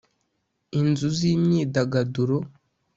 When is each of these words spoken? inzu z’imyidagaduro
inzu 0.79 1.07
z’imyidagaduro 1.17 2.37